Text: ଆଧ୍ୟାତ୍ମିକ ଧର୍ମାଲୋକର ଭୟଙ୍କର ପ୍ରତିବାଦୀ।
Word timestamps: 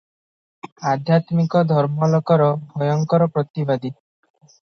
ଆଧ୍ୟାତ୍ମିକ 0.91 1.61
ଧର୍ମାଲୋକର 1.73 2.47
ଭୟଙ୍କର 2.83 3.27
ପ୍ରତିବାଦୀ। 3.37 3.93